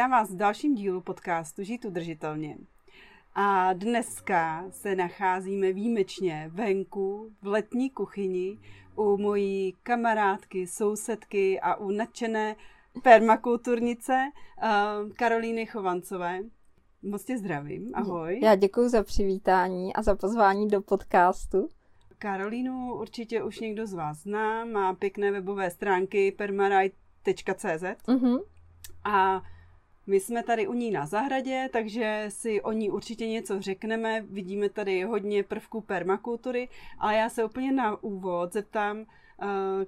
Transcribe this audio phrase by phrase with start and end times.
[0.00, 2.56] Vítám vás v dalším dílu podcastu Žít udržitelně.
[3.34, 8.58] A dneska se nacházíme výjimečně venku v letní kuchyni
[8.96, 12.56] u mojí kamarádky, sousedky a u nadšené
[13.02, 14.12] permakulturnice
[14.62, 16.40] uh, Karolíny Chovancové.
[17.02, 18.40] Moc tě zdravím, ahoj.
[18.42, 21.68] Já děkuji za přivítání a za pozvání do podcastu.
[22.18, 28.40] Karolínu určitě už někdo z vás zná, má pěkné webové stránky permarite.cz mm-hmm.
[29.04, 29.42] a
[30.06, 34.24] my jsme tady u ní na zahradě, takže si o ní určitě něco řekneme.
[34.30, 39.04] Vidíme tady hodně prvků permakultury, ale já se úplně na úvod zeptám uh,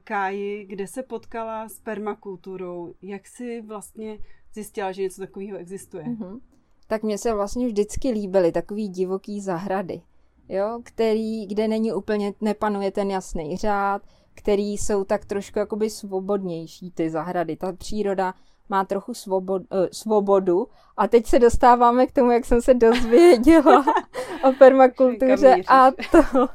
[0.05, 4.19] Káji, kde se potkala s permakulturou, jak si vlastně
[4.55, 6.05] zjistila, že něco takového existuje.
[6.05, 6.41] Mm-hmm.
[6.87, 10.03] Tak mně se vlastně vždycky líbily takový divoký zahrady,
[10.49, 14.03] jo, který, kde není úplně, nepanuje ten jasný řád,
[14.35, 17.57] který jsou tak trošku jakoby svobodnější ty zahrady.
[17.57, 18.35] Ta příroda
[18.73, 20.69] má trochu svobod, uh, svobodu.
[20.97, 23.85] A teď se dostáváme k tomu, jak jsem se dozvěděla
[24.49, 26.49] o permakultuře a to,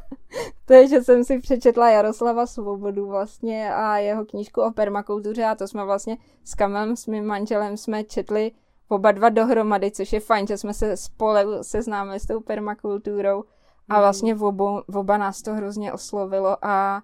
[0.65, 5.55] to je, že jsem si přečetla Jaroslava Svobodu vlastně a jeho knížku o permakultuře a
[5.55, 8.51] to jsme vlastně s Kamem, s mým manželem, jsme četli
[8.89, 13.43] oba dva dohromady, což je fajn, že jsme se spolu seznámili s tou permakulturou
[13.89, 14.01] a hmm.
[14.01, 17.01] vlastně oba, oba nás to hrozně oslovilo a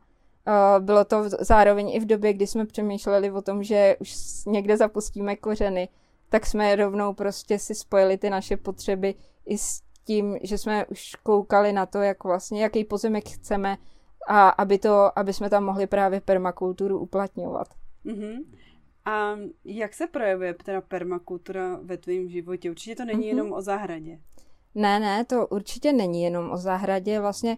[0.80, 4.16] bylo to zároveň i v době, kdy jsme přemýšleli o tom, že už
[4.46, 5.90] někde zapustíme kořeny,
[6.30, 9.16] tak jsme rovnou prostě si spojili ty naše potřeby
[9.46, 13.78] i s tím, že jsme už koukali na to, jak vlastně, jaký pozemek chceme
[14.28, 17.68] a aby, to, aby jsme tam mohli právě permakulturu uplatňovat.
[18.06, 18.46] Mm-hmm.
[19.06, 22.70] A jak se projevuje teda permakultura ve tvém životě?
[22.72, 23.28] Určitě to není mm-hmm.
[23.28, 24.20] jenom o zahradě.
[24.76, 27.20] Ne, ne, to určitě není jenom o zahradě.
[27.20, 27.58] Vlastně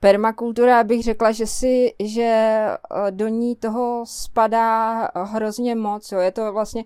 [0.00, 2.76] Permakultura bych řekla, že si, že eh,
[3.10, 6.12] do ní toho spadá hrozně moc.
[6.12, 6.18] Jo.
[6.18, 6.84] Je to vlastně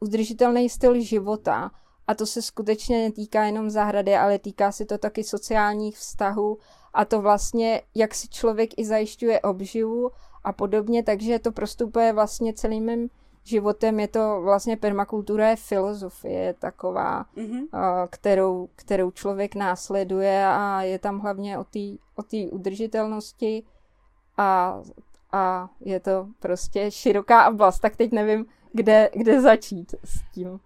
[0.00, 1.70] udržitelný styl života
[2.06, 6.58] a to se skutečně netýká jenom zahrady, ale týká si to taky sociálních vztahů
[6.94, 10.10] a to vlastně, jak si člověk i zajišťuje obživu
[10.44, 13.10] a podobně, takže to prostupuje vlastně celým mým
[13.44, 14.00] životem.
[14.00, 17.68] Je to vlastně permakultura je filozofie taková, mm-hmm.
[18.10, 23.62] kterou, kterou člověk následuje a je tam hlavně o té o tý udržitelnosti
[24.36, 24.80] a,
[25.32, 30.60] a je to prostě široká oblast, tak teď nevím, kde, kde začít s tím.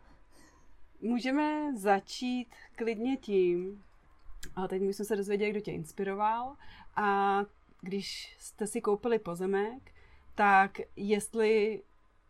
[1.01, 3.83] Můžeme začít klidně tím,
[4.57, 6.57] a teď my jsme se dozvěděli, kdo tě inspiroval
[6.97, 7.39] a
[7.81, 9.93] když jste si koupili pozemek,
[10.35, 11.83] tak jestli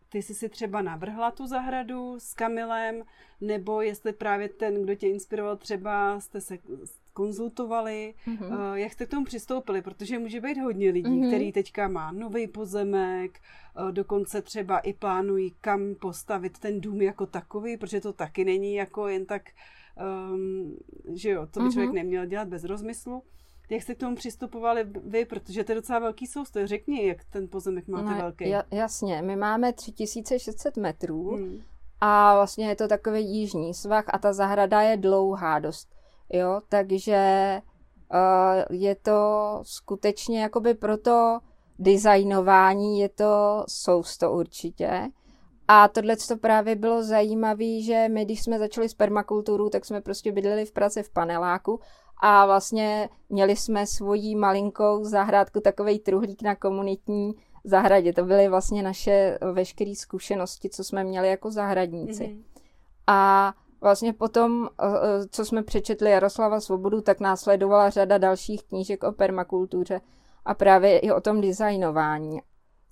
[0.08, 3.02] ty jsi si třeba navrhla tu zahradu s Kamilem,
[3.41, 6.58] nebo jestli právě ten, kdo tě inspiroval, třeba jste se
[7.12, 8.74] konzultovali, mm-hmm.
[8.74, 11.28] jak jste k tomu přistoupili, protože může být hodně lidí, mm-hmm.
[11.28, 13.41] který teďka má nový pozemek,
[13.80, 18.75] uh, dokonce třeba i plánují, kam postavit ten dům jako takový, protože to taky není
[18.75, 19.42] jako jen tak,
[20.32, 20.76] um,
[21.14, 21.72] že jo, to by mm-hmm.
[21.72, 23.22] člověk neměl dělat bez rozmyslu.
[23.71, 26.67] Jak jste k tomu přistupovali vy, protože to je docela velký soustoj.
[26.67, 28.55] Řekni, jak ten pozemek máte no, velký.
[28.71, 31.62] Jasně, my máme 3600 metrů hmm.
[32.01, 35.89] a vlastně je to takový jižní svah a ta zahrada je dlouhá dost.
[36.33, 37.61] Jo, takže
[38.12, 41.39] uh, je to skutečně jakoby pro to
[41.79, 45.09] designování je to sousto určitě.
[45.69, 50.00] A tohle to právě bylo zajímavé, že my, když jsme začali s permakulturou, tak jsme
[50.00, 51.81] prostě bydleli v Praze v paneláku
[52.20, 57.35] a vlastně měli jsme svoji malinkou zahrádku, takový truhlík na komunitní
[57.65, 58.12] zahradě.
[58.12, 62.25] To byly vlastně naše veškeré zkušenosti, co jsme měli jako zahradníci.
[62.25, 62.43] Mm-hmm.
[63.06, 69.05] A vlastně potom, eh, eh, co jsme přečetli Jaroslava Svobodu, tak následovala řada dalších knížek
[69.05, 70.00] o permakultuře
[70.44, 72.41] a právě i o tom designování.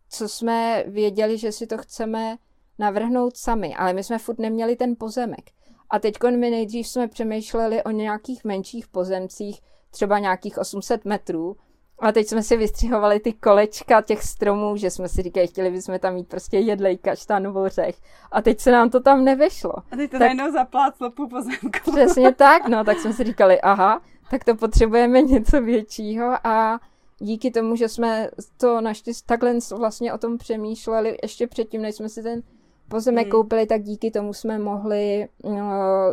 [0.09, 2.37] Co jsme věděli, že si to chceme
[2.79, 5.51] navrhnout sami, ale my jsme furt neměli ten pozemek.
[5.91, 9.61] A teď my nejdřív jsme přemýšleli o nějakých menších pozemcích,
[9.91, 11.57] třeba nějakých 800 metrů,
[11.99, 15.99] a teď jsme si vystřihovali ty kolečka těch stromů, že jsme si říkali, chtěli bychom
[15.99, 17.97] tam mít prostě jedlej, kaštan, ořech.
[18.33, 19.73] A teď se nám to tam nevešlo.
[19.91, 21.69] A teď to tak, najednou zapláclo půl pozemku.
[21.93, 26.81] Přesně tak, no, tak jsme si říkali, aha, tak to potřebujeme něco většího a
[27.19, 32.09] díky tomu, že jsme to naštěstí takhle vlastně o tom přemýšleli ještě předtím, než jsme
[32.09, 32.43] si ten
[32.89, 33.31] pozemek hmm.
[33.31, 35.61] koupili, tak díky tomu jsme mohli uh,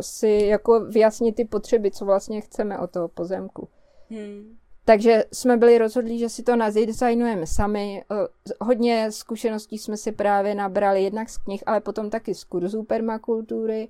[0.00, 3.68] si jako vyjasnit ty potřeby, co vlastně chceme od toho pozemku.
[4.10, 4.56] Hmm.
[4.84, 8.04] Takže jsme byli rozhodlí, že si to nadizajnujeme sami.
[8.10, 8.16] Uh,
[8.60, 13.88] hodně zkušeností jsme si právě nabrali jednak z knih, ale potom taky z kurzů permakultury.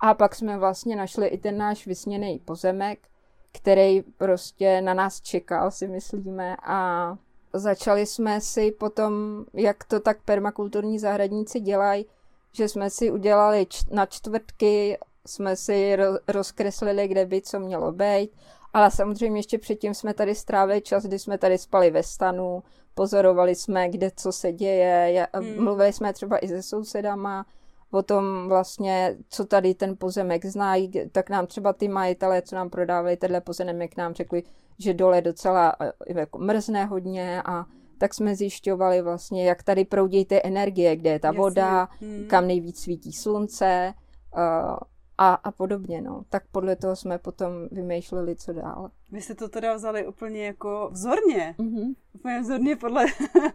[0.00, 2.98] A pak jsme vlastně našli i ten náš vysněný pozemek,
[3.52, 6.56] který prostě na nás čekal, si myslíme.
[6.62, 7.16] A
[7.52, 12.06] začali jsme si potom, jak to tak permakulturní zahradníci dělají,
[12.52, 17.92] že jsme si udělali č- na čtvrtky, jsme si ro- rozkreslili, kde by co mělo
[17.92, 18.30] být,
[18.72, 22.62] ale samozřejmě ještě předtím jsme tady strávili čas, kdy jsme tady spali ve stanu,
[22.94, 25.64] pozorovali jsme, kde co se děje, hmm.
[25.64, 27.46] mluvili jsme třeba i se sousedama,
[27.90, 32.70] o tom vlastně, co tady ten pozemek znají, tak nám třeba ty majitelé, co nám
[32.70, 34.42] prodávali tenhle pozemek, nám řekli,
[34.78, 37.66] že dole docela eh, jako mrzne hodně a
[38.00, 41.38] tak jsme zjišťovali vlastně, jak tady proudí ty energie, kde je ta Jasně.
[41.38, 42.24] voda, hmm.
[42.28, 43.94] kam nejvíc svítí slunce
[44.36, 44.76] uh,
[45.18, 46.02] a, a podobně.
[46.02, 46.22] No.
[46.28, 48.90] Tak podle toho jsme potom vymýšleli, co dál.
[49.12, 51.54] Vy jste to teda vzali úplně jako vzorně.
[51.58, 51.94] Mm-hmm.
[52.14, 53.04] Úplně vzorně podle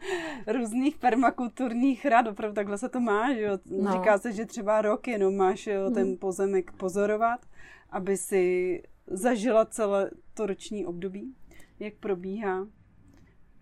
[0.48, 2.28] různých permakulturních rad.
[2.28, 3.58] Opravdu takhle se to má, že jo?
[3.66, 3.92] No.
[3.92, 6.18] Říká se, že třeba rok jenom máš jo, ten mm.
[6.18, 7.46] pozemek pozorovat,
[7.90, 11.36] aby si zažila celé to roční období,
[11.80, 12.68] jak probíhá.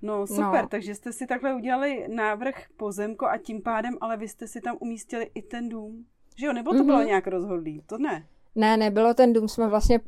[0.04, 0.68] No super, no.
[0.68, 4.78] takže jste si takhle udělali návrh pozemko a tím pádem, ale vy jste si tam
[4.80, 6.06] umístili i ten dům.
[6.36, 6.86] Že jo, nebo to mm-hmm.
[6.86, 7.82] bylo nějak rozhodlý?
[7.86, 8.28] To ne.
[8.56, 10.00] Ne, nebylo ten dům, jsme vlastně,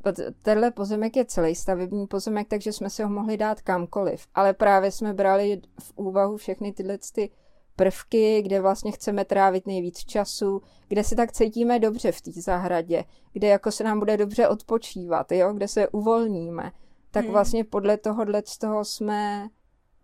[0.41, 4.27] tenhle pozemek je celý stavební pozemek, takže jsme si ho mohli dát kamkoliv.
[4.35, 7.29] Ale právě jsme brali v úvahu všechny tyhle ty
[7.75, 13.03] prvky, kde vlastně chceme trávit nejvíc času, kde se tak cítíme dobře v té zahradě,
[13.33, 15.53] kde jako se nám bude dobře odpočívat, jo?
[15.53, 16.71] kde se uvolníme.
[17.11, 17.33] Tak hmm.
[17.33, 19.49] vlastně podle tohohle z toho jsme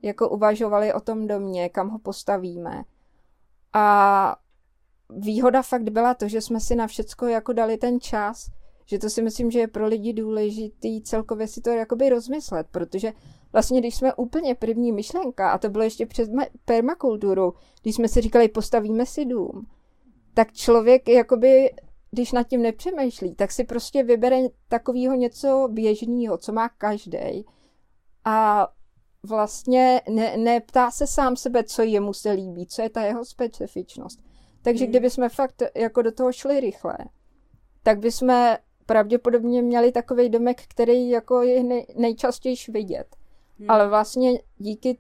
[0.02, 2.84] jako uvažovali o tom domě, kam ho postavíme.
[3.74, 4.36] A
[5.10, 8.52] výhoda fakt byla to, že jsme si na všecko jako dali ten čas,
[8.86, 13.14] že to si myslím, že je pro lidi důležitý celkově si to jakoby rozmyslet, protože
[13.54, 16.30] vlastně když jsme úplně první myšlenka, a to bylo ještě před
[16.66, 19.68] permakulturu, když jsme si říkali, postavíme si dům,
[20.34, 21.74] tak člověk jakoby,
[22.12, 24.38] když nad tím nepřemýšlí, tak si prostě vybere
[24.68, 27.46] takového něco běžného, co má každý.
[28.26, 28.68] A
[29.28, 34.20] vlastně ne, neptá se sám sebe, co jemu se líbí, co je ta jeho specifičnost.
[34.62, 34.92] Takže hmm.
[34.92, 36.98] kdyby jsme fakt jako do toho šli rychle,
[37.84, 43.16] tak bychom pravděpodobně měli takový domek, který jako je nej, nejčastěji vidět.
[43.60, 43.72] Hmm.
[43.72, 44.98] Ale vlastně díky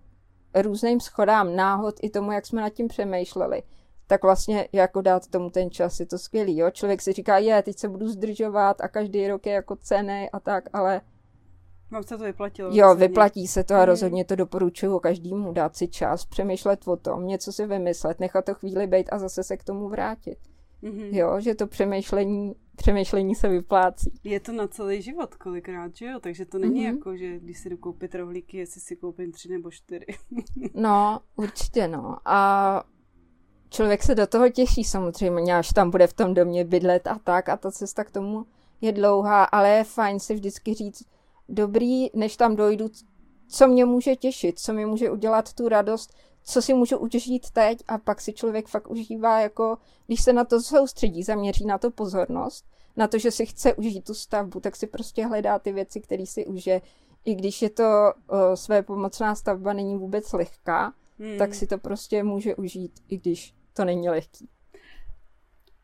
[0.55, 3.63] různým schodám, náhod i tomu, jak jsme nad tím přemýšleli,
[4.07, 6.71] tak vlastně jako dát tomu ten čas je to skvělý, jo.
[6.71, 10.39] Člověk si říká, je, teď se budu zdržovat a každý rok je jako cený a
[10.39, 11.01] tak, ale
[11.91, 12.69] vám se to vyplatilo.
[12.69, 13.07] Jo, rozhodně.
[13.07, 13.85] vyplatí se to a mhm.
[13.85, 18.53] rozhodně to doporučuju každému dát si čas, přemýšlet o tom, něco si vymyslet, nechat to
[18.53, 20.37] chvíli být a zase se k tomu vrátit.
[20.83, 21.15] Mm-hmm.
[21.15, 24.13] Jo, že to přemýšlení, přemýšlení se vyplácí.
[24.23, 26.19] Je to na celý život kolikrát, že jo?
[26.19, 26.95] Takže to není mm-hmm.
[26.95, 30.05] jako, že když si jdu koupit rohlíky, jestli si koupím tři nebo čtyři.
[30.73, 32.17] no, určitě no.
[32.25, 32.83] A
[33.69, 37.49] člověk se do toho těší samozřejmě, až tam bude v tom domě bydlet a tak
[37.49, 38.45] a ta cesta k tomu
[38.81, 41.03] je dlouhá, ale je fajn si vždycky říct,
[41.51, 42.89] dobrý, než tam dojdu,
[43.47, 47.77] co mě může těšit, co mi může udělat tu radost, co si můžu užít teď
[47.87, 49.77] a pak si člověk fakt užívá, jako
[50.07, 52.65] když se na to soustředí, zaměří na to pozornost,
[52.97, 56.25] na to, že si chce užít tu stavbu, tak si prostě hledá ty věci, které
[56.25, 56.81] si užije.
[57.25, 57.83] I když je to
[58.27, 61.37] o, své pomocná stavba není vůbec lehká, hmm.
[61.37, 64.49] tak si to prostě může užít, i když to není lehký.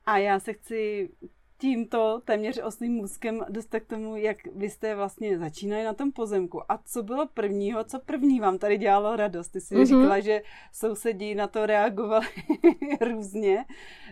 [0.05, 1.09] A já se chci
[1.57, 6.71] tímto téměř osným můzkem dostat k tomu, jak vy jste vlastně začínali na tom pozemku.
[6.71, 9.49] A co bylo prvního, co první vám tady dělalo radost?
[9.49, 9.85] Ty jsi mm-hmm.
[9.85, 12.27] říkala, že sousedí na to reagovali
[13.01, 13.65] různě,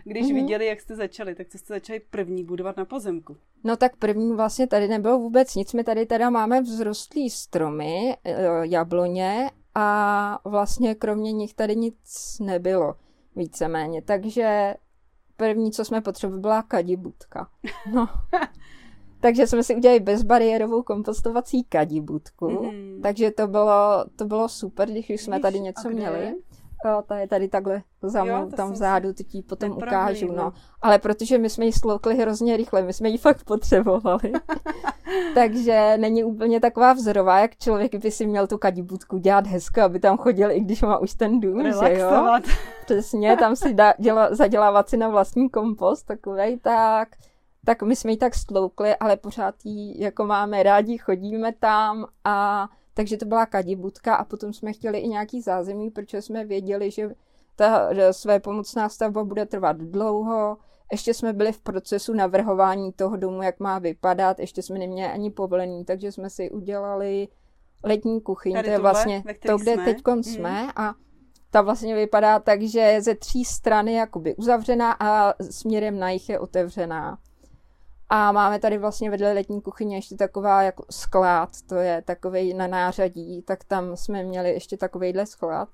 [0.04, 0.34] když mm-hmm.
[0.34, 1.34] viděli, jak jste začali.
[1.34, 3.36] Tak co jste začali první budovat na pozemku?
[3.64, 5.72] No tak první vlastně tady nebylo vůbec nic.
[5.72, 11.96] My tady teda máme vzrostlý stromy, eh, jabloně a vlastně kromě nich tady nic
[12.40, 12.94] nebylo
[13.36, 14.02] víceméně.
[14.02, 14.74] Takže
[15.36, 17.48] první, co jsme potřebovali, byla kadibudka.
[17.92, 18.08] No.
[19.20, 22.46] Takže jsme si udělali bezbariérovou kompostovací kadibudku.
[22.46, 23.00] Mm-hmm.
[23.02, 26.34] Takže to bylo, to bylo super, když už jsme Víš, tady něco měli.
[26.84, 30.52] Jo, ta je tady takhle za mnou, tam vzadu, teď ji potom ukážu, no.
[30.82, 34.32] Ale protože my jsme ji sloukli hrozně rychle, my jsme ji fakt potřebovali.
[35.34, 40.00] Takže není úplně taková vzorová, jak člověk by si měl tu kadibutku dělat hezky, aby
[40.00, 42.38] tam chodil, i když má už ten dům, že jo?
[42.84, 47.08] Přesně, tam si dá, děla, zadělávat si na vlastní kompost, takovej, tak
[47.66, 52.68] tak my jsme ji tak sloukli, ale pořád ji jako máme rádi, chodíme tam a
[52.96, 57.10] takže to byla kadibudka a potom jsme chtěli i nějaký zázemí, protože jsme věděli, že
[57.56, 60.56] ta své pomocná stavba bude trvat dlouho,
[60.92, 65.30] ještě jsme byli v procesu navrhování toho domu, jak má vypadat, ještě jsme neměli ani
[65.30, 67.28] povolení, takže jsme si udělali
[67.84, 69.84] letní kuchyň, Tady to je tohle, vlastně to, kde jsme.
[69.84, 70.22] teď Mhm.
[70.22, 70.94] jsme a
[71.50, 76.28] ta vlastně vypadá tak, že je ze tří strany jakoby uzavřená a směrem na jich
[76.28, 77.18] je otevřená.
[78.08, 82.66] A máme tady vlastně vedle letní kuchyně ještě taková jako sklad, to je takový na
[82.66, 85.68] nářadí, tak tam jsme měli ještě takovejhle sklad.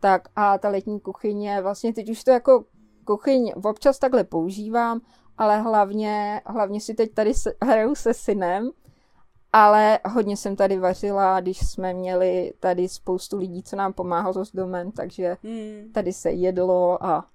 [0.00, 2.64] Tak a ta letní kuchyně, vlastně teď už to jako
[3.04, 5.00] kuchyň občas takhle používám,
[5.38, 8.70] ale hlavně, hlavně si teď tady se, hraju se synem,
[9.52, 14.52] ale hodně jsem tady vařila, když jsme měli tady spoustu lidí, co nám pomáhalo s
[14.52, 15.92] domem, takže Hmm.
[15.92, 17.26] tady se jedlo a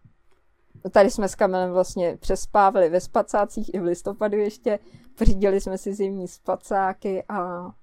[0.91, 4.79] tady jsme s Kamilem vlastně přespávali ve spacácích i v listopadu ještě.
[5.17, 7.35] Pořídili jsme si zimní spacáky a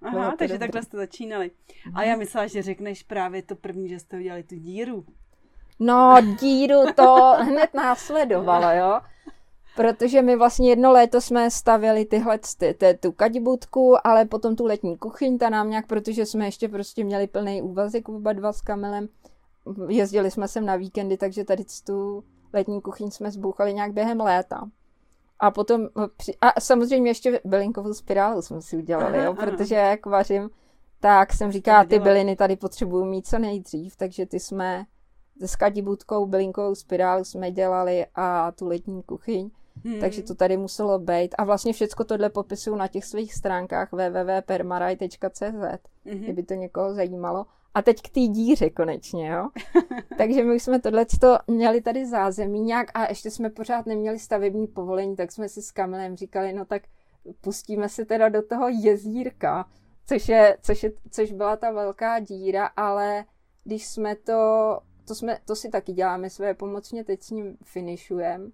[0.02, 0.58] Aha, takže dobrý.
[0.58, 1.50] takhle jste začínali.
[1.94, 5.04] A já myslela, že řekneš právě to první, že jste udělali tu díru.
[5.80, 9.00] No, díru to hned následovalo, jo.
[9.76, 14.64] Protože my vlastně jedno léto jsme stavěli tyhle, ty, ty, tu kadibutku, ale potom tu
[14.64, 18.60] letní kuchyň, ta nám nějak, protože jsme ještě prostě měli plný úvazek oba dva s
[18.60, 19.08] Kamilem,
[19.88, 22.24] jezdili jsme sem na víkendy, takže tady tu
[22.54, 24.60] letní kuchyň jsme zbouchali nějak během léta.
[25.40, 29.46] A potom, při- a samozřejmě ještě bylinkovou spirálu jsme si udělali, Aha, jo, aha.
[29.46, 30.50] protože jak vařím,
[31.00, 34.84] tak jsem říkala, ty byliny tady potřebuju mít co nejdřív, takže ty jsme
[35.40, 39.50] s kadibutkou, bylinkovou spirálu jsme dělali a tu letní kuchyň.
[39.84, 40.00] Hmm.
[40.00, 41.34] Takže to tady muselo být.
[41.38, 46.18] A vlastně všechno tohle popisuju na těch svých stránkách www.permaraj.cz, Mhm.
[46.18, 47.46] kdyby to někoho zajímalo.
[47.74, 49.48] A teď k té díře konečně, jo.
[50.18, 51.06] Takže my už jsme tohle
[51.46, 55.70] měli tady zázemí nějak a ještě jsme pořád neměli stavební povolení, tak jsme si s
[55.70, 56.82] Kamilem říkali, no tak
[57.40, 59.70] pustíme se teda do toho jezírka,
[60.06, 63.24] což, je, což, je, což byla ta velká díra, ale
[63.64, 68.50] když jsme to, to, jsme, to si taky děláme své pomocně, teď s ním finišujeme.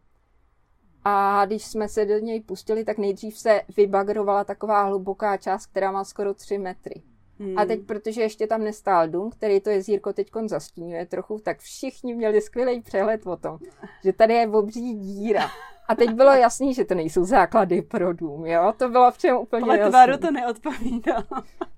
[1.04, 5.92] A když jsme se do něj pustili, tak nejdřív se vybagrovala taková hluboká část, která
[5.92, 7.02] má skoro 3 metry.
[7.40, 7.58] Hmm.
[7.58, 12.14] A teď, protože ještě tam nestál dům, který to jezírko teď zastínuje trochu, tak všichni
[12.14, 13.58] měli skvělý přehled o tom,
[14.04, 15.50] že tady je obří díra.
[15.88, 18.72] A teď bylo jasný, že to nejsou základy pro dům, jo?
[18.76, 19.90] To bylo v čem úplně Ale jasný.
[19.90, 21.24] tvaru to neodpovídalo.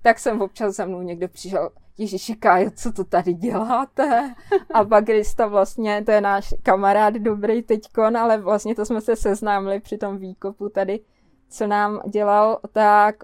[0.03, 4.35] Tak jsem občas za mnou někdo přišel, Ježiši Kájo, co to tady děláte?
[4.75, 9.81] A bagrista vlastně, to je náš kamarád dobrý teďkon, ale vlastně to jsme se seznámili
[9.81, 11.01] při tom výkopu tady,
[11.49, 13.17] co nám dělal, tak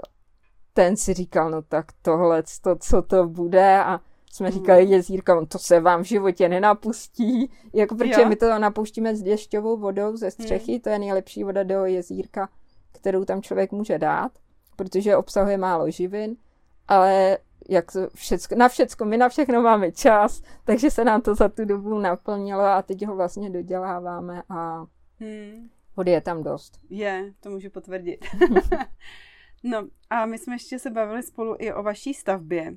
[0.79, 4.01] ten si říkal, no tak tohle, to, co to bude a
[4.33, 8.29] jsme říkali jezírka, to se vám v životě nenapustí, jako protože Jo.
[8.29, 12.49] my to napouštíme s dešťovou vodou ze střechy, to je nejlepší voda do jezírka,
[12.93, 14.33] kterou tam člověk může dát,
[14.77, 16.37] protože obsahuje málo živin,
[16.89, 21.35] ale jak to všecko, na všecko, my na všechno máme čas, takže se nám to
[21.35, 24.85] za tu dobu naplnilo a teď ho vlastně doděláváme a
[25.21, 25.69] Hmm.
[25.97, 26.79] vody je tam dost.
[26.91, 28.25] Je, to můžu potvrdit.
[29.62, 32.77] no a my jsme ještě se bavili spolu i o vaší stavbě,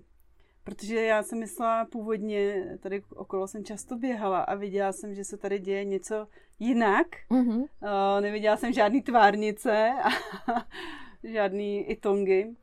[0.64, 5.38] protože já jsem myslela původně, tady okolo jsem často běhala a viděla jsem, že se
[5.38, 6.28] tady děje něco
[6.60, 7.08] jinak.
[7.30, 7.58] Mhm.
[7.60, 7.66] Uh,
[8.22, 10.10] neviděla jsem žádný tvárnice a
[11.24, 12.56] žádný itongy.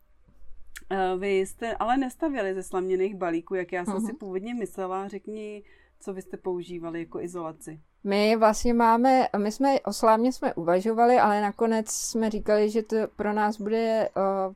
[0.90, 4.06] Uh, vy jste ale nestavěli ze slaměných balíků, jak já jsem Mhm.
[4.06, 5.08] si původně myslela.
[5.08, 5.62] Řekni,
[6.00, 7.80] co vy jste používali jako izolaci.
[8.04, 12.96] My vlastně máme, my jsme o slámě jsme uvažovali, ale nakonec jsme říkali, že to
[13.16, 14.54] pro nás bude uh,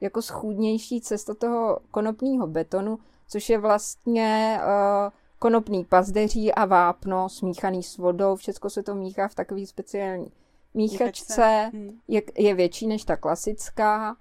[0.00, 2.98] jako schůdnější cesta toho konopního betonu,
[3.28, 8.36] což je vlastně uh, konopný pazdeří a vápno smíchaný s vodou.
[8.36, 10.32] Všechno se to míchá v takový speciální
[10.74, 11.98] míchačce, Hmm.
[12.08, 14.16] je, je větší než ta klasická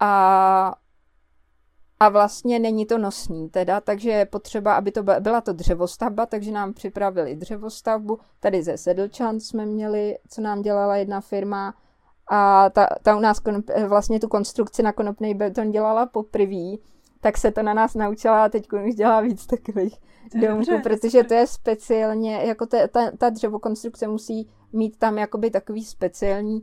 [0.00, 0.74] a,
[2.02, 6.52] a vlastně není to nosný teda, takže je potřeba, aby to byla, to dřevostavba, takže
[6.52, 11.74] nám připravili dřevostavbu, tady ze Sedlčan jsme měli, co nám dělala jedna firma.
[12.30, 16.76] A ta, ta u nás konop, vlastně tu konstrukci na konopný beton dělala poprvé,
[17.20, 19.96] tak se to na nás naučila a teď už dělá víc takových
[20.40, 25.50] domků, je protože to je speciálně, jako ta, ta, ta dřevokonstrukce musí mít tam jakoby
[25.50, 26.62] takový speciální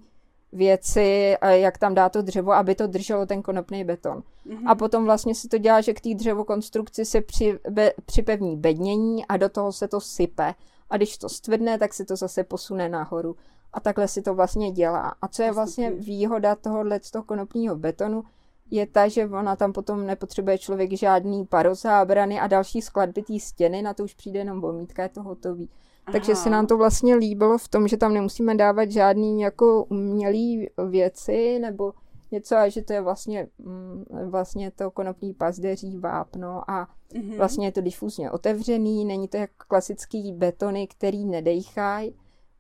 [0.52, 4.24] věci, a jak tam dá to dřevo, aby to drželo ten konopný beton.
[4.46, 4.68] Mhm.
[4.68, 9.26] A potom vlastně se to dělá, že k té dřevokonstrukci se při, be, připevní bednění
[9.26, 10.54] a do toho se to sype.
[10.90, 13.36] A když to stvrdne, tak se to zase posune nahoru.
[13.74, 15.16] A takhle si to vlastně dělá.
[15.22, 18.24] A co je vlastně výhoda tohohle z toho konopního betonu,
[18.72, 23.82] je ta, že ona tam potom nepotřebuje člověk žádný parozábrany a další skladby té stěny,
[23.82, 25.70] na to už přijde jenom vomítka, je to hotový.
[26.12, 30.70] Takže se nám to vlastně líbilo v tom, že tam nemusíme dávat žádný jako umělý
[30.90, 31.94] věci nebo
[32.32, 37.38] něco a že to je vlastně, mm, vlastně to konopný pazdeří vápno a mm-hmm.
[37.38, 42.16] vlastně je to difuzně otevřený, není to jak klasický betony, který nedejchají,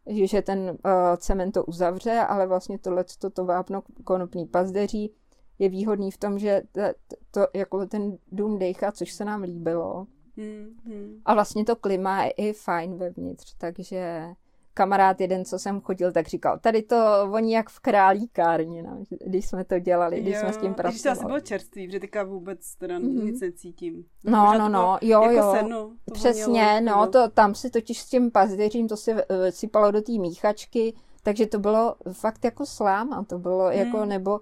[0.08, 0.76] že ten uh,
[1.18, 5.14] cement to uzavře, ale vlastně tohle, to vápno konopný pazdeří
[5.60, 6.82] je výhodný v tom, že to,
[7.32, 10.08] to, jako ten dům dejchá, což se nám líbilo.
[10.40, 11.22] Mm-hmm.
[11.26, 14.24] A vlastně to klima je i fajn vevnitř, takže
[14.74, 19.46] kamarád jeden, co jsem chodil, tak říkal, tady to voní jak v králíkárně, no, když
[19.46, 20.94] jsme to dělali, když jo, jsme s tím pracovali.
[20.94, 23.24] Když to asi bylo čerstvý, protože teďka vůbec teda mm-hmm.
[23.24, 24.06] nic necítím.
[24.24, 28.02] No, Možná no, no, jo, jako jo, senu, přesně, vonělo, no, to, tam si totiž
[28.02, 29.20] s tím pazdeřím, to si uh,
[29.50, 30.94] sypalo do té míchačky,
[31.24, 33.72] takže to bylo fakt jako sláma, to bylo mm.
[33.72, 34.40] jako, nebo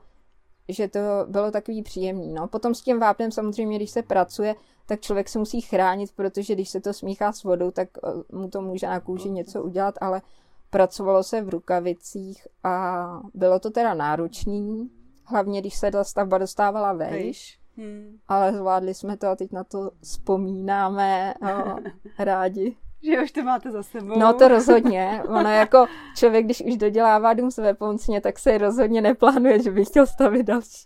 [0.70, 2.34] že to bylo takový příjemný.
[2.34, 2.48] No.
[2.48, 4.56] Potom s tím vápnem samozřejmě, když se pracuje,
[4.88, 8.50] tak člověk se musí chránit, protože když se to smíchá s vodou, tak eh, mu
[8.50, 10.22] to může na kůži něco udělat, ale
[10.70, 14.92] pracovalo se v rukavicích a bylo to teda náročný,
[15.24, 17.60] hlavně když se ta stavba dostávala vejš.
[17.78, 18.18] Hmm.
[18.28, 21.76] Ale zvládli jsme to a teď na to vzpomínáme a
[22.20, 22.76] rádi.
[23.04, 24.20] Že už to máte za sebou.
[24.20, 25.24] No to rozhodně.
[25.28, 29.86] Ono jako člověk, když už dodělává dům své pomocně, tak se rozhodně neplánuje, že by
[29.86, 30.84] chtěl stavit další.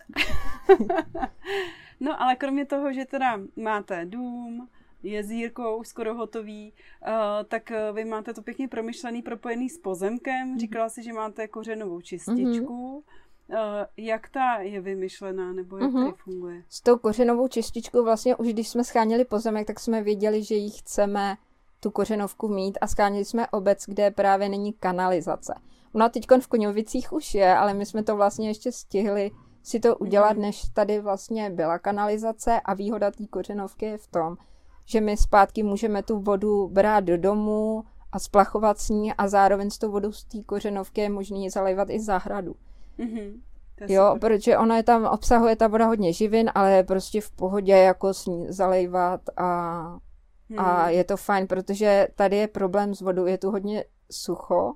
[2.02, 4.70] no ale kromě toho, že teda máte dům,
[5.04, 5.32] je s
[5.78, 7.14] už skoro hotový, uh,
[7.48, 10.48] tak uh, vy máte to pěkně promyšlený, propojený s pozemkem.
[10.48, 10.60] Mm-hmm.
[10.60, 13.04] Říkala si, že máte kořenovou čističku.
[13.08, 13.88] Mm-hmm.
[13.98, 16.04] Jak ta je vymyšlená, nebo jak mm-hmm.
[16.04, 16.64] tady funguje?
[16.70, 20.70] S tou kořenovou čističkou vlastně už když jsme scháněli pozemek, tak jsme věděli, že ji
[20.70, 21.38] chceme
[21.80, 25.56] tu kořenovku mít a skáněli jsme obec, kde právě není kanalizace.
[25.94, 29.32] Ona teď v Koňovicích už je, ale my jsme to vlastně ještě stihli
[29.64, 30.42] si to udělat, mhm.
[30.42, 34.38] než tady vlastně byla kanalizace a výhoda té kořenovky je v tom,
[34.86, 39.70] že my zpátky můžeme tu vodu brát do domu a splachovat s ní a zároveň
[39.70, 42.56] s tou vodou z té kořenovky je možný zalévat i zahradu.
[43.00, 43.40] Mm-hmm.
[43.88, 44.30] Jo, super.
[44.30, 48.14] protože ona je tam, obsahuje ta voda hodně živin, ale je prostě v pohodě jako
[48.14, 50.00] s ní zalejvat a
[50.52, 50.60] Hmm.
[50.60, 54.74] A je to fajn, protože tady je problém s vodou, je tu hodně sucho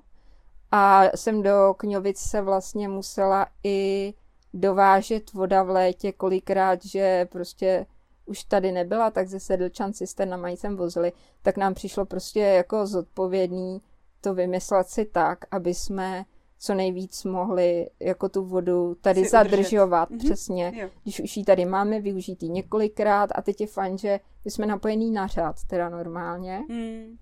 [0.70, 4.14] a jsem do Kňovic se vlastně musela i
[4.56, 7.86] dovážet voda v létě kolikrát, že prostě
[8.26, 13.82] už tady nebyla, tak ze Sedlčan cisternama jsem vozili, tak nám přišlo prostě jako zodpovědný
[14.20, 16.24] to vymyslet si tak, aby jsme
[16.58, 20.24] co nejvíc mohli jako tu vodu tady si zadržovat, udržet.
[20.24, 20.34] Mhm.
[20.34, 20.70] přesně.
[20.70, 20.90] Mm-hmm.
[21.02, 25.10] Když už ji tady máme, využít ji několikrát a teď je fajn, že jsme napojení
[25.10, 26.62] na řád, teda normálně.
[26.68, 27.16] Mm.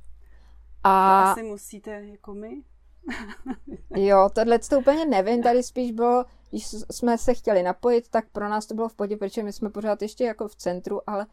[0.85, 1.23] A...
[1.23, 2.63] To asi musíte jako my.
[3.97, 8.49] jo, tohle to úplně nevím, tady spíš bylo, když jsme se chtěli napojit, tak pro
[8.49, 11.27] nás to bylo v podě, protože my jsme pořád ještě jako v centru, ale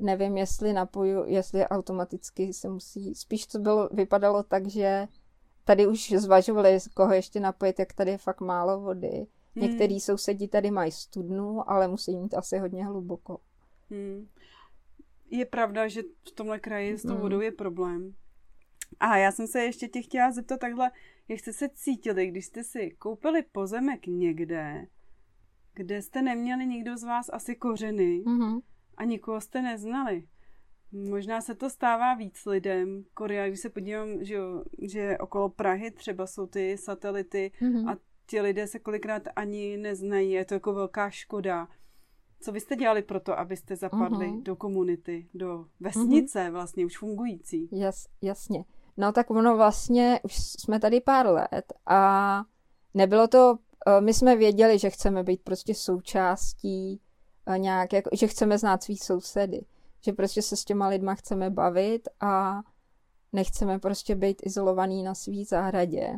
[0.00, 5.08] nevím, jestli napoju, jestli automaticky se musí, spíš to bylo, vypadalo tak, že
[5.64, 9.26] tady už zvažovali, koho ještě napojit, jak tady je fakt málo vody.
[9.56, 9.68] Hmm.
[9.68, 13.38] Některý sousedí tady mají studnu, ale musí mít asi hodně hluboko.
[13.90, 14.28] Hmm.
[15.30, 17.20] Je pravda, že v tomhle kraji s tou hmm.
[17.20, 18.14] vodou je problém.
[19.00, 20.90] A já jsem se ještě tě chtěla zeptat takhle,
[21.28, 24.86] jak jste se cítili, když jste si koupili pozemek někde,
[25.74, 28.62] kde jste neměli nikdo z vás asi kořeny mm-hmm.
[28.96, 30.28] a nikoho jste neznali.
[30.92, 33.04] Možná se to stává víc lidem.
[33.14, 37.90] Korea, když se podívám, že, jo, že okolo Prahy třeba jsou ty satelity mm-hmm.
[37.90, 40.30] a ti lidé se kolikrát ani neznají.
[40.30, 41.68] Je to jako velká škoda.
[42.40, 44.42] Co vy jste dělali pro to, abyste zapadli mm-hmm.
[44.42, 46.52] do komunity, do vesnice mm-hmm.
[46.52, 47.68] vlastně už fungující?
[47.72, 48.64] Jas, jasně.
[48.96, 52.42] No tak ono vlastně, už jsme tady pár let a
[52.94, 57.00] nebylo to, eh, my jsme věděli, že chceme být prostě součástí
[57.46, 59.64] eh, nějak, jako, že chceme znát svý sousedy
[60.04, 62.60] že prostě se s těma lidma chceme bavit a
[63.32, 66.12] nechceme prostě být izolovaný na svý zahradě.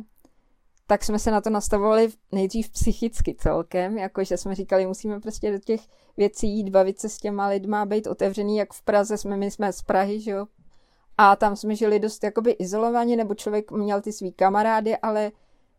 [0.87, 5.59] Tak jsme se na to nastavovali nejdřív psychicky celkem, jakože jsme říkali, musíme prostě do
[5.59, 5.81] těch
[6.17, 9.73] věcí jít, bavit se s těma lidma, být otevřený, jak v Praze jsme, my jsme
[9.73, 10.45] z Prahy, že jo,
[11.17, 15.31] a tam jsme žili dost jakoby izolovaně, nebo člověk měl ty svý kamarády, ale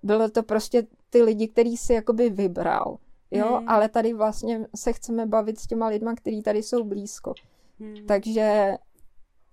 [0.03, 2.99] bylo to prostě ty lidi, který si jakoby vybral,
[3.31, 3.69] jo, hmm.
[3.69, 7.35] ale tady vlastně se chceme bavit s těma lidma, kteří tady jsou blízko.
[7.81, 8.07] Hmm.
[8.07, 8.77] Takže,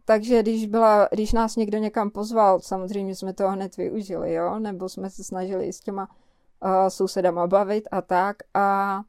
[0.05, 4.89] takže když, byla, když nás někdo někam pozval, samozřejmě jsme to hned využili, jo, nebo
[4.89, 6.09] jsme se snažili i s těma
[6.63, 9.01] uh, sousedama bavit a tak a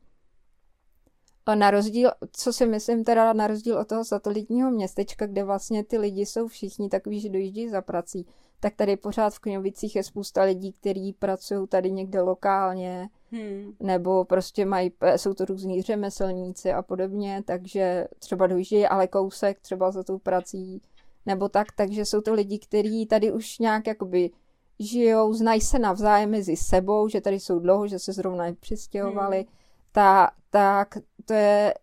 [1.54, 5.98] na rozdíl, co si myslím teda na rozdíl od toho satelitního městečka, kde vlastně ty
[5.98, 8.26] lidi jsou všichni takový, že dojíždí za prací,
[8.60, 13.76] tak tady pořád v Kňovicích je spousta lidí, kteří pracují tady někde lokálně, hmm.
[13.80, 19.90] nebo prostě mají, jsou to různí řemeslníci a podobně, takže třeba dojíždějí ale kousek třeba
[19.90, 20.82] za tou prací,
[21.26, 24.30] nebo tak, takže jsou to lidi, kteří tady už nějak jakoby
[24.78, 29.46] žijou, znají se navzájem mezi sebou, že tady jsou dlouho, že se zrovna přistěhovali, hmm.
[29.94, 31.74] Ta, tak to je,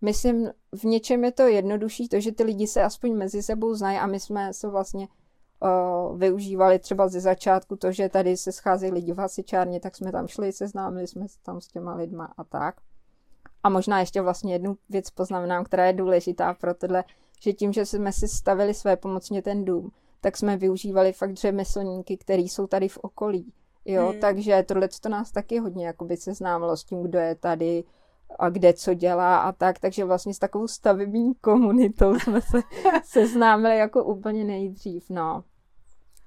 [0.00, 3.98] myslím, v něčem je to jednodušší, to, že ty lidi se aspoň mezi sebou znají
[3.98, 5.08] a my jsme se vlastně
[5.60, 10.12] uh, využívali třeba ze začátku to, že tady se scházejí lidi v hasičárně, tak jsme
[10.12, 12.76] tam šli, seznámili jsme se tam s těma lidma a tak.
[13.62, 17.04] A možná ještě vlastně jednu věc poznamenám, která je důležitá pro tohle,
[17.40, 22.16] že tím, že jsme si stavili své pomocně ten dům, tak jsme využívali fakt řemeslníky,
[22.16, 23.52] který jsou tady v okolí.
[23.84, 24.20] Jo, hmm.
[24.20, 27.84] takže tohle to nás taky hodně jakoby seznámilo s tím, kdo je tady
[28.38, 32.62] a kde co dělá a tak, takže vlastně s takovou stavební komunitou jsme se
[33.04, 35.44] seznámili jako úplně nejdřív, no.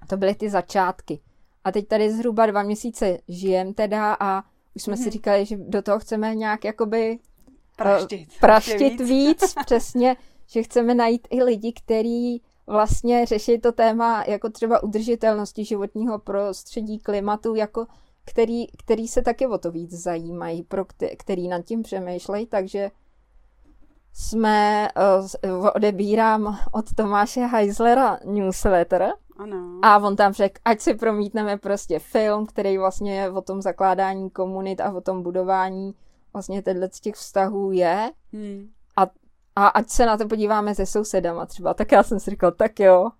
[0.08, 1.20] To byly ty začátky.
[1.64, 4.42] A teď tady zhruba dva měsíce žijem teda a
[4.74, 5.02] už jsme hmm.
[5.02, 5.12] si mhm.
[5.12, 7.18] říkali, že do toho chceme nějak jakoby
[7.76, 9.08] praštit, praštit víc.
[9.08, 10.16] víc, přesně,
[10.46, 16.98] že chceme najít i lidi, kteří vlastně řeší to téma jako třeba udržitelnosti životního prostředí,
[16.98, 17.86] klimatu, jako
[18.24, 20.84] který, který se taky o to víc zajímají, pro
[21.18, 22.90] který nad tím přemýšlejí, takže
[24.12, 24.88] jsme,
[25.44, 29.80] uh, odebírám od Tomáše Heislera newsletter ano.
[29.82, 34.30] a on tam řekl, ať si promítneme prostě film, který vlastně je o tom zakládání
[34.30, 35.94] komunit a o tom budování
[36.32, 38.12] vlastně z těch vztahů je.
[38.32, 38.68] Hmm.
[39.58, 42.80] A ať se na to podíváme se sousedama třeba, tak já jsem si říkal, tak
[42.80, 43.10] jo.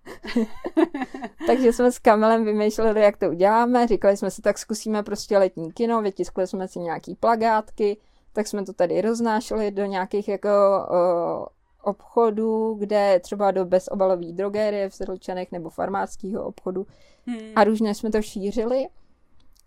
[1.47, 3.87] Takže jsme s Kamilem vymýšleli, jak to uděláme.
[3.87, 7.97] Říkali jsme si, tak zkusíme prostě letní kino, vytiskli jsme si nějaký plagátky,
[8.33, 11.45] tak jsme to tady roznášeli do nějakých jako uh,
[11.81, 16.87] obchodů, kde třeba do bezobalový drogérie v Sedlčanech nebo farmáckého obchodu.
[17.25, 17.39] Hmm.
[17.55, 18.87] A různě jsme to šířili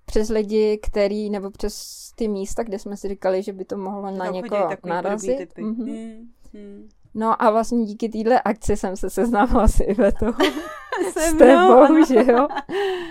[0.06, 4.10] přes lidi, který, nebo přes ty místa, kde jsme si říkali, že by to mohlo
[4.10, 5.58] na někoho narazit.
[5.58, 5.84] Mm-hmm.
[5.84, 6.32] Hmm.
[6.54, 6.88] Hmm.
[7.14, 10.32] No a vlastně díky téhle akci jsem se seznámila s Ivetou.
[11.12, 12.48] s tebou, že jo?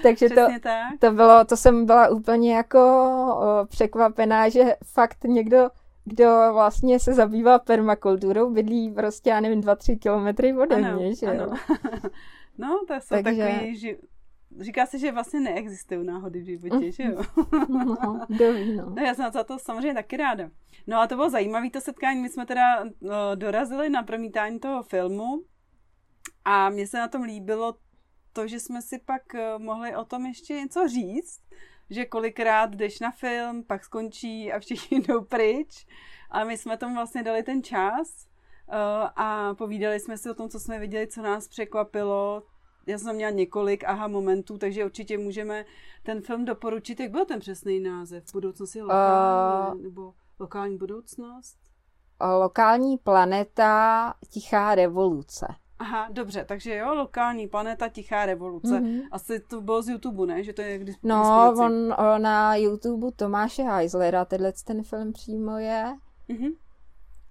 [0.04, 1.00] Takže to, tak.
[1.00, 5.70] to bylo, to jsem byla úplně jako o, překvapená, že fakt někdo,
[6.06, 11.16] kdo vlastně se zabývá permakulturou, bydlí prostě, já nevím, dva, tři kilometry ode ano, mě,
[11.16, 11.54] že jo?
[12.58, 13.48] no, to jsou Takže...
[13.48, 13.98] takový ži-
[14.60, 17.22] Říká se, že vlastně neexistují náhody v životě, že jo?
[17.70, 18.26] No, no.
[18.76, 18.96] no.
[19.06, 20.50] Já jsem za to samozřejmě taky ráda.
[20.88, 22.22] No a to bylo zajímavé to setkání.
[22.22, 25.44] My jsme teda no, dorazili na promítání toho filmu
[26.46, 27.76] a mně se na tom líbilo
[28.34, 31.42] to, že jsme si pak uh, mohli o tom ještě něco říct,
[31.90, 35.86] že kolikrát jdeš na film, pak skončí a všichni jdou pryč.
[36.30, 38.28] A my jsme tomu vlastně dali ten čas
[38.68, 38.76] uh,
[39.16, 42.44] a povídali jsme si o tom, co jsme viděli, co nás překvapilo,
[42.88, 45.66] já jsem měla několik aha momentů, takže určitě můžeme
[46.04, 47.00] ten film doporučit.
[47.00, 48.24] Jak byl ten přesný název?
[48.34, 51.58] Budoucnost lokální, uh, nebo lokální budoucnost?
[52.40, 55.48] Lokální planeta Tichá revoluce.
[55.80, 58.80] Aha, dobře, takže jo, lokální planeta Tichá revoluce.
[58.80, 59.02] Mm-hmm.
[59.12, 60.44] Asi to bylo z YouTube, ne?
[60.44, 65.58] Že to je když No, on, on na YouTube Tomáše Heislera, tenhle ten film přímo
[65.58, 65.98] je.
[66.30, 66.52] Mm-hmm.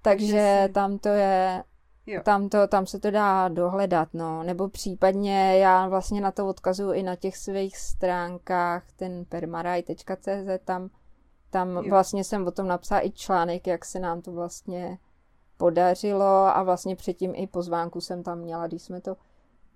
[0.03, 1.65] Takže tam to je
[2.25, 4.43] tam, to, tam se to dá dohledat, no.
[4.43, 10.91] Nebo případně já vlastně na to odkazuju i na těch svých stránkách, ten permaraj.cz, tam,
[11.51, 11.83] tam jo.
[11.91, 14.99] vlastně jsem o tom napsala i článek, jak se nám to vlastně
[15.57, 19.17] podařilo a vlastně předtím i pozvánku jsem tam měla, když jsme to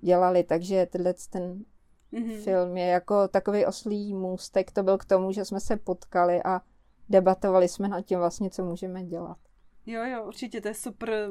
[0.01, 1.65] dělali, takže tenhle ten
[2.13, 2.43] mm-hmm.
[2.43, 6.61] film je jako takový oslý můstek, to byl k tomu, že jsme se potkali a
[7.09, 9.39] debatovali jsme nad tím vlastně, co můžeme dělat.
[9.87, 11.31] Jo, jo, určitě, to je super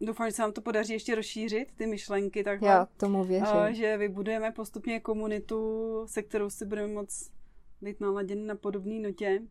[0.00, 2.68] Doufám, že se nám to podaří ještě rozšířit, ty myšlenky takhle.
[2.68, 3.56] Já tomu věřím.
[3.56, 7.30] A, že vybudujeme postupně komunitu, se kterou si budeme moc
[7.80, 9.42] být naladěni na podobné notě.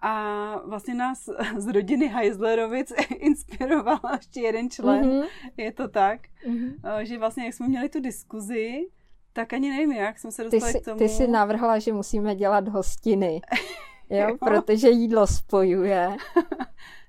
[0.00, 5.28] A vlastně nás z rodiny Heislerovic inspiroval ještě jeden člen, mm-hmm.
[5.56, 7.02] je to tak, mm-hmm.
[7.02, 8.86] že vlastně jak jsme měli tu diskuzi,
[9.32, 10.98] tak ani nevím jak, jsme se dostali ty jsi, k tomu.
[10.98, 13.40] Ty jsi navrhla, že musíme dělat hostiny,
[14.10, 14.36] jo, jo?
[14.38, 16.16] protože jídlo spojuje.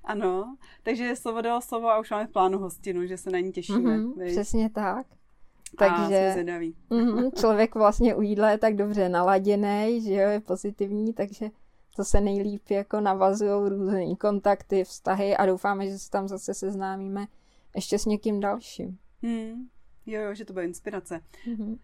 [0.06, 3.52] Ano, takže slovo dalo slovo a už máme v plánu hostinu, že se na ní
[3.52, 3.98] těšíme.
[3.98, 5.06] Mm-hmm, přesně tak.
[5.78, 6.44] Takže
[6.90, 11.50] mm, člověk vlastně u jídla je tak dobře naladěný, že jo, je pozitivní, takže
[11.96, 17.26] to se nejlíp jako navazují různé kontakty, vztahy a doufáme, že se tam zase seznámíme
[17.74, 18.98] ještě s někým dalším.
[19.22, 19.68] Hmm.
[20.06, 21.20] Jo, jo, že to bude inspirace.
[21.48, 21.78] Mm-hmm.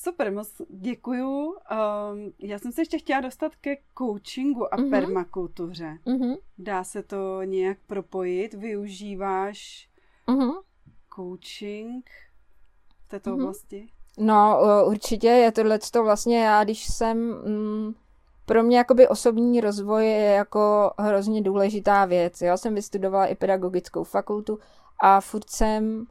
[0.00, 1.46] Super, moc děkuju.
[1.48, 4.90] Um, já jsem se ještě chtěla dostat ke coachingu a mm-hmm.
[4.90, 5.98] permakultuře.
[6.06, 6.38] Mm-hmm.
[6.58, 8.54] Dá se to nějak propojit?
[8.54, 9.88] Využíváš
[10.28, 10.52] mm-hmm.
[11.16, 12.10] coaching
[13.06, 13.34] v této mm-hmm.
[13.34, 13.88] oblasti?
[14.18, 17.18] No, určitě je tohle to vlastně já, když jsem...
[17.18, 17.94] Mm,
[18.46, 22.40] pro mě jakoby osobní rozvoj je jako hrozně důležitá věc.
[22.40, 24.58] Já jsem vystudovala i pedagogickou fakultu
[25.02, 26.06] a furt jsem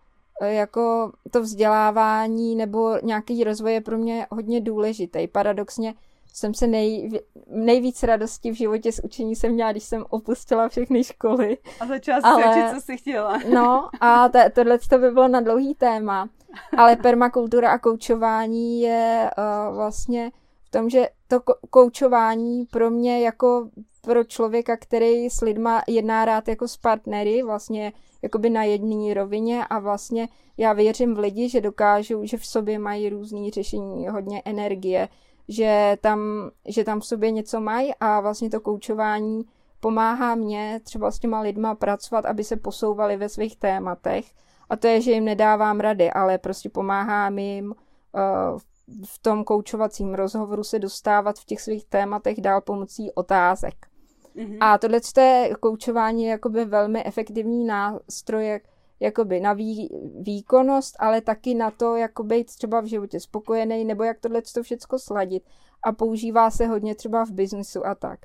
[0.45, 5.27] jako to vzdělávání nebo nějaký rozvoj je pro mě hodně důležitý.
[5.27, 5.93] Paradoxně
[6.33, 11.03] jsem se nej, nejvíc radosti v životě z učení jsem měla, když jsem opustila všechny
[11.03, 11.57] školy.
[11.79, 13.39] A začala si ale, učit, co jsi chtěla.
[13.53, 16.29] No a to, tohle to by bylo na dlouhý téma.
[16.77, 20.31] Ale permakultura a koučování je uh, vlastně
[20.63, 23.69] v tom, že to koučování pro mě jako
[24.01, 29.65] pro člověka, který s lidma jedná rád jako s partnery, vlastně jakoby na jedné rovině
[29.65, 34.41] a vlastně já věřím v lidi, že dokážou, že v sobě mají různé řešení, hodně
[34.45, 35.09] energie,
[35.47, 36.19] že tam,
[36.67, 39.45] že tam v sobě něco mají a vlastně to koučování
[39.79, 44.25] pomáhá mě třeba s těma lidma pracovat, aby se posouvali ve svých tématech.
[44.69, 48.59] A to je, že jim nedávám rady, ale prostě pomáhám jim uh,
[49.05, 53.87] v tom koučovacím rozhovoru se dostávat v těch svých tématech dál pomocí otázek.
[54.35, 54.57] Mm-hmm.
[54.61, 58.59] A tohle je koučování je jakoby velmi efektivní nástroj,
[58.99, 64.03] jakoby na vý, výkonnost, ale taky na to, jak být třeba v životě spokojený, nebo
[64.03, 65.43] jak tohle to všechno sladit.
[65.83, 68.19] A používá se hodně třeba v biznisu a tak.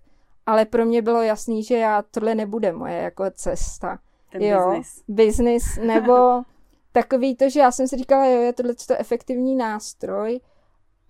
[0.47, 3.99] Ale pro mě bylo jasný, že já tohle nebude moje jako cesta.
[4.33, 5.03] Ten jo, business.
[5.09, 6.43] business, nebo
[6.93, 10.41] takový to, že já jsem si říkala, jo, je tohle to efektivní nástroj,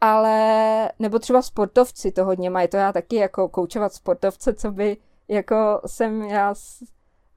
[0.02, 4.96] ale, nebo třeba sportovci to hodně mají, to já taky jako koučovat sportovce, co by,
[5.28, 6.54] jako jsem já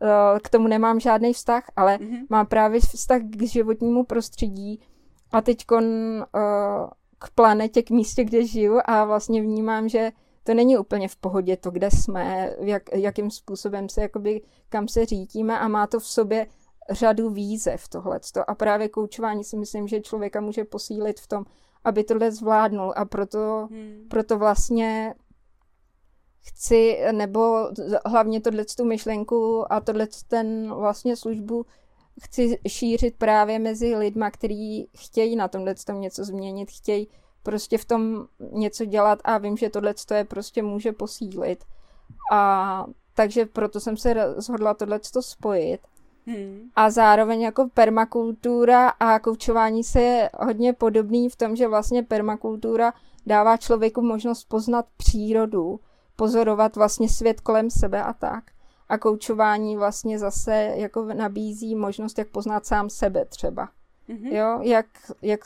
[0.01, 2.25] Eh, k tomu nemám žádný vztah, ale mm-hmm.
[2.29, 4.79] mám právě vztah k životnímu prostředí
[5.31, 5.79] a teď uh,
[7.19, 10.11] k planetě, k místě, kde žiju a vlastně vnímám, že
[10.43, 15.05] to není úplně v pohodě to, kde jsme, jak, jakým způsobem se, jakoby, kam se
[15.05, 16.47] řítíme a má to v sobě
[16.89, 18.49] řadu výzev tohleto.
[18.49, 21.45] A právě koučování si myslím, že člověka může posílit v tom,
[21.83, 24.05] aby tohle zvládnul a proto, hmm.
[24.09, 25.13] proto vlastně
[26.41, 27.69] chci, nebo
[28.05, 31.65] hlavně tohle tu myšlenku a tohle ten vlastně službu
[32.21, 37.07] chci šířit právě mezi lidma, kteří chtějí na tomhle tom něco změnit, chtějí
[37.43, 41.63] prostě v tom něco dělat a vím, že tohle je prostě může posílit.
[42.31, 45.79] A takže proto jsem se rozhodla tohle spojit.
[46.25, 46.69] Hmm.
[46.75, 52.93] A zároveň jako permakultura a koučování se je hodně podobný v tom, že vlastně permakultura
[53.25, 55.79] dává člověku možnost poznat přírodu,
[56.15, 58.43] pozorovat vlastně svět kolem sebe a tak.
[58.89, 63.69] A koučování vlastně zase jako nabízí možnost, jak poznat sám sebe třeba.
[64.09, 64.35] Mm-hmm.
[64.35, 64.85] Jo, jak,
[65.21, 65.39] jak,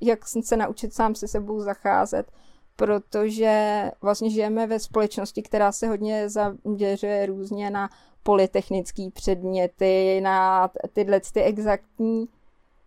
[0.00, 2.32] jak se naučit sám se sebou zacházet,
[2.76, 7.90] protože vlastně žijeme ve společnosti, která se hodně zaměřuje různě na
[8.26, 12.28] polytechnické předměty, na tyhle ty exaktní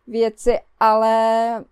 [0.07, 1.65] věci, ale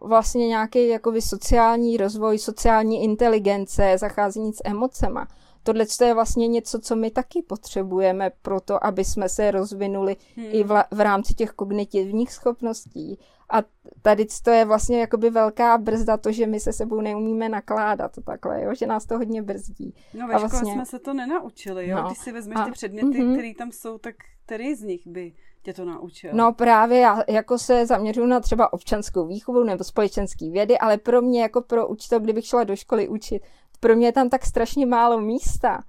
[0.00, 5.28] vlastně nějaký jakoby sociální rozvoj, sociální inteligence, zacházení s emocema.
[5.62, 10.46] Tohle je vlastně něco, co my taky potřebujeme pro to, aby jsme se rozvinuli hmm.
[10.50, 13.18] i v, v rámci těch kognitivních schopností.
[13.50, 13.62] A
[14.02, 18.62] tady to je vlastně jakoby velká brzda to, že my se sebou neumíme nakládat takhle,
[18.62, 18.74] jo?
[18.74, 19.94] že nás to hodně brzdí.
[20.14, 20.72] No ve škole vlastně...
[20.72, 21.96] jsme se to nenaučili, jo?
[21.96, 22.06] No.
[22.06, 22.64] Když si vezmeš a...
[22.64, 23.32] ty předměty, mm-hmm.
[23.32, 24.14] které tam jsou, tak
[24.46, 25.32] který z nich by
[25.62, 26.30] tě to naučil?
[26.34, 31.22] No právě já jako se zaměřuju na třeba občanskou výchovu nebo společenské vědy, ale pro
[31.22, 33.42] mě jako pro učitel, kdybych šla do školy učit,
[33.80, 35.84] pro mě je tam tak strašně málo místa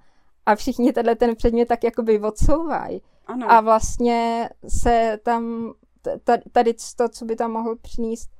[0.46, 3.02] a všichni tenhle ten předmět tak jakoby odsouvají.
[3.48, 5.72] A vlastně se tam,
[6.52, 8.30] tady to, co by tam mohl přinést,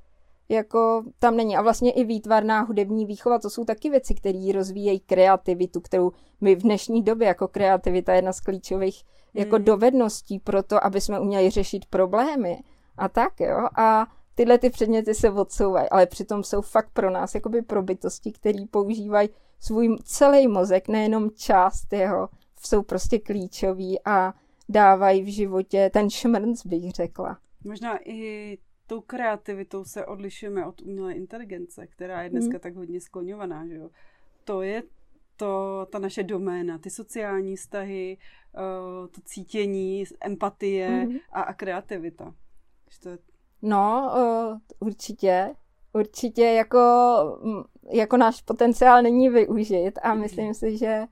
[0.49, 1.57] jako tam není.
[1.57, 6.55] A vlastně i výtvarná hudební výchova, to jsou taky věci, které rozvíjejí kreativitu, kterou my
[6.55, 9.65] v dnešní době jako kreativita je jedna z klíčových jako hmm.
[9.65, 12.63] dovedností pro to, aby jsme uměli řešit problémy
[12.97, 13.69] a tak, jo.
[13.79, 18.33] A tyhle ty předměty se odsouvají, ale přitom jsou fakt pro nás jakoby pro bytosti,
[18.33, 19.29] který používají
[19.61, 22.29] svůj celý mozek, nejenom část jeho,
[22.61, 24.35] jsou prostě klíčový a
[24.69, 27.39] dávají v životě ten šmrnc, bych řekla.
[27.65, 32.61] Možná i tou kreativitou se odlišujeme od umělé inteligence, která je dneska hmm.
[32.61, 33.91] tak hodně skloňovaná, že jo.
[34.45, 34.83] To je
[35.37, 38.19] to, ta naše doména, ty sociální vztahy,
[38.55, 41.21] uh, to cítění, empatie mm-hmm.
[41.33, 42.35] a, a kreativita.
[43.03, 43.19] to je...
[43.63, 45.55] No, uh, určitě.
[45.93, 46.79] Určitě jako,
[47.93, 50.21] jako náš potenciál není využit a mm-hmm.
[50.21, 51.07] myslím si, že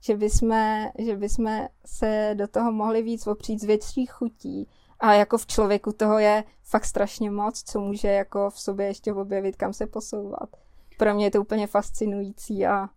[0.00, 0.54] že bychom,
[0.98, 4.68] že bychom se do toho mohli víc opřít z větších chutí.
[5.00, 9.12] A jako v člověku toho je fakt strašně moc, co může jako v sobě ještě
[9.12, 10.50] objevit, kam se posouvat.
[10.98, 12.88] Pro mě je to úplně fascinující a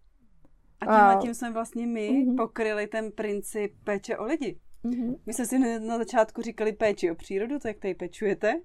[0.82, 2.38] a tímhle tím jsme vlastně my uh-huh.
[2.38, 4.60] pokryli ten princip péče o lidi.
[4.86, 5.18] Uh-huh.
[5.26, 8.62] My jsme si na začátku říkali péči o přírodu, to jak tady pečujete.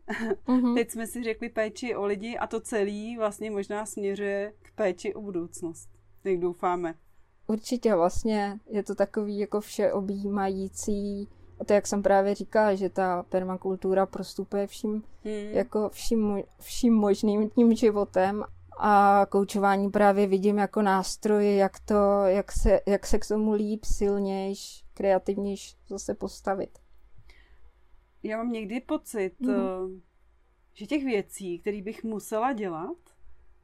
[0.47, 0.75] Uh-huh.
[0.75, 5.15] Teď jsme si řekli péči o lidi a to celé vlastně možná směřuje k péči
[5.15, 5.89] o budoucnost.
[6.25, 6.95] Jak doufáme.
[7.47, 11.29] Určitě vlastně je to takový jako všeobjímající
[11.61, 14.93] a to, jak jsem právě říkala, že ta permakultura prostupuje vším,
[15.25, 15.35] hmm.
[15.35, 18.45] jako vším, vším možným tím životem
[18.79, 23.85] a koučování právě vidím jako nástroj, jak, to, jak, se, jak se k tomu líp,
[23.85, 26.79] silnějš, kreativnějš zase postavit.
[28.23, 30.01] Já mám někdy pocit, mm-hmm.
[30.75, 32.97] že těch věcí, které bych musela dělat,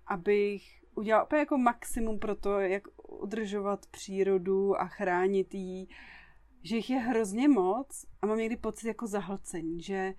[0.06, 0.62] abych
[0.94, 5.86] udělala úplně jako maximum pro to, jak udržovat přírodu a chránit ji,
[6.62, 10.14] že jich je hrozně moc a mám někdy pocit jako zahlcení, že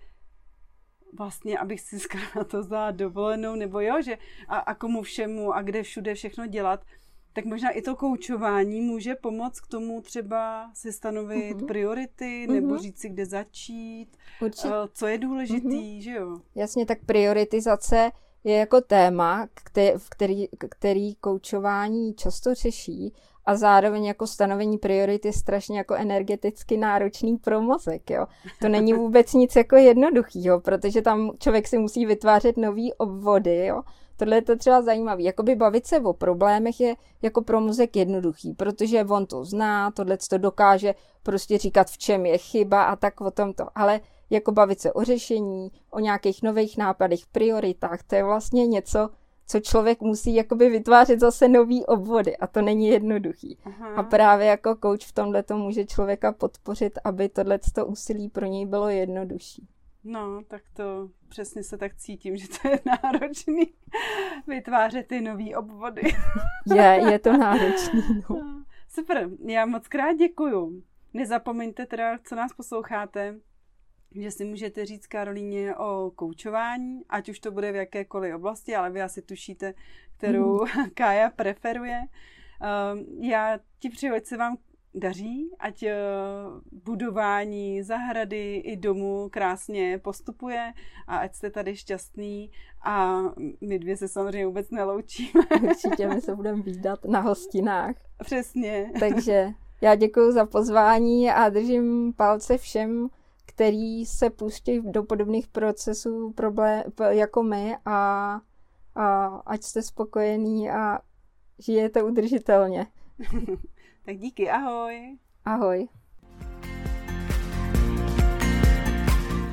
[1.13, 1.97] vlastně, abych si
[2.35, 6.47] na to za dovolenou, nebo jo, že a, a komu všemu a kde všude všechno
[6.47, 6.85] dělat,
[7.33, 11.65] tak možná i to koučování může pomoct k tomu třeba si stanovit uh-huh.
[11.65, 12.53] priority, uh-huh.
[12.53, 14.67] nebo říct si, kde začít, Určitě.
[14.67, 16.01] Eh, co je důležitý, uh-huh.
[16.01, 16.41] že jo?
[16.55, 18.11] Jasně, tak prioritizace
[18.43, 19.47] je jako téma,
[20.09, 23.13] který, který koučování často řeší
[23.45, 28.25] a zároveň jako stanovení priorit je strašně jako energeticky náročný pro mozek, jo.
[28.61, 33.81] To není vůbec nic jako jednoduchýho, protože tam člověk si musí vytvářet nový obvody, jo.
[34.17, 35.21] Tohle je to třeba zajímavé.
[35.21, 40.17] Jakoby bavit se o problémech je jako pro mozek jednoduchý, protože on to zná, tohle
[40.29, 43.67] to dokáže prostě říkat, v čem je chyba a tak o tom to.
[43.75, 44.01] Ale
[44.33, 49.09] jako bavit se o řešení, o nějakých nových nápadech, prioritách, to je vlastně něco,
[49.47, 53.57] co člověk musí jakoby vytvářet zase nový obvody a to není jednoduchý.
[53.65, 53.95] Aha.
[53.95, 58.65] A právě jako coach v tomhle to může člověka podpořit, aby tohle úsilí pro něj
[58.65, 59.67] bylo jednodušší.
[60.03, 63.73] No, tak to přesně se tak cítím, že to je náročný
[64.47, 66.01] vytvářet ty nový obvody.
[66.75, 68.23] je, je to náročný.
[68.29, 68.63] No.
[68.89, 70.83] Super, já moc krát děkuju.
[71.13, 73.35] Nezapomeňte teda, co nás posloucháte,
[74.15, 78.89] že si můžete říct Karolíně o koučování, ať už to bude v jakékoliv oblasti, ale
[78.89, 79.73] vy asi tušíte,
[80.17, 80.89] kterou mm.
[80.93, 82.01] Kája preferuje.
[82.01, 84.57] Um, já ti přeju, ať se vám
[84.95, 85.89] daří, ať uh,
[86.83, 90.73] budování zahrady i domu krásně postupuje
[91.07, 92.51] a ať jste tady šťastný
[92.85, 93.21] a
[93.61, 95.43] my dvě se samozřejmě vůbec neloučíme.
[95.63, 97.95] Určitě my se budeme výdat na hostinách.
[98.23, 98.91] Přesně.
[98.99, 99.49] Takže
[99.81, 103.09] já děkuji za pozvání a držím palce všem,
[103.45, 108.39] který se pustí do podobných procesů problém, jako my a,
[108.95, 110.99] a ať jste spokojení a
[111.59, 112.87] žijete udržitelně.
[114.05, 115.17] tak díky, ahoj.
[115.45, 115.87] Ahoj.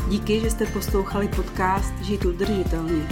[0.09, 3.09] Díky, že jste poslouchali podcast Žít udržitelně.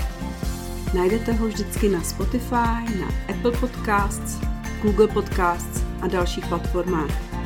[0.95, 4.41] Najdete ho vždycky na Spotify, na Apple Podcasts,
[4.83, 7.38] Google Podcasts a dalších platformách.